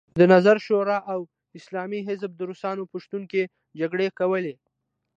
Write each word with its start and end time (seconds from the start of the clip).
د 0.19 0.21
نظار 0.33 0.57
شورا 0.65 0.97
او 1.13 1.19
اسلامي 1.59 1.99
حزب 2.07 2.31
د 2.35 2.41
روسانو 2.49 2.83
په 2.91 2.97
شتون 3.03 3.23
کې 3.31 3.43
جګړې 3.79 4.07
کولې. 4.19 4.53